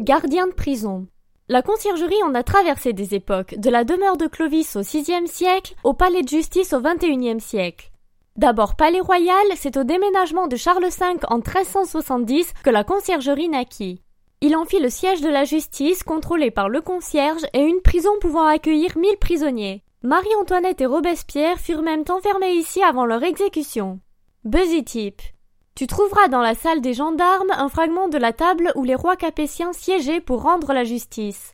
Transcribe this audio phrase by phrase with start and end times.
[0.00, 1.08] Gardien de prison.
[1.48, 5.74] La conciergerie en a traversé des époques, de la demeure de Clovis au VIe siècle
[5.82, 7.90] au palais de justice au XXIe siècle.
[8.36, 14.00] D'abord palais royal, c'est au déménagement de Charles V en 1370 que la conciergerie naquit.
[14.40, 18.12] Il en fit le siège de la justice, contrôlé par le concierge, et une prison
[18.20, 19.82] pouvant accueillir mille prisonniers.
[20.04, 23.98] Marie-Antoinette et Robespierre furent même enfermés ici avant leur exécution.
[24.44, 25.20] Busy Tip.
[25.78, 29.14] Tu trouveras dans la salle des gendarmes un fragment de la table où les rois
[29.14, 31.46] capétiens siégeaient pour rendre la justice.